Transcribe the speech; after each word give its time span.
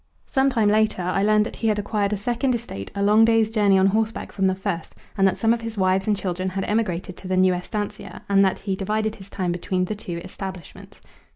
Some 0.25 0.49
time 0.49 0.67
later 0.69 1.03
I 1.03 1.23
heard 1.23 1.43
that 1.43 1.57
he 1.57 1.67
had 1.67 1.77
acquired 1.77 2.11
a 2.11 2.17
second 2.17 2.55
estate 2.55 2.89
a 2.95 3.03
long 3.03 3.23
day's 3.23 3.51
journey 3.51 3.77
on 3.77 3.85
horseback 3.85 4.31
from 4.31 4.47
the 4.47 4.55
first, 4.55 4.95
and 5.15 5.27
that 5.27 5.37
some 5.37 5.53
of 5.53 5.61
his 5.61 5.77
wives 5.77 6.07
and 6.07 6.17
children 6.17 6.49
had 6.49 6.63
emigrated 6.63 7.15
to 7.17 7.27
the 7.27 7.37
new 7.37 7.53
esctancia 7.53 8.21
and 8.27 8.43
that 8.43 8.57
he 8.57 8.75
divided 8.75 9.17
his 9.17 9.29
time 9.29 9.51
between 9.51 9.85
the 9.85 9.93
two 9.93 10.19
establishments. 10.23 11.01